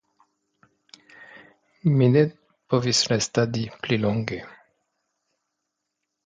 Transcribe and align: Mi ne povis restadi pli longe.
Mi 1.99 2.07
ne 2.13 2.23
povis 2.73 3.03
restadi 3.13 3.67
pli 3.85 4.01
longe. 4.07 4.41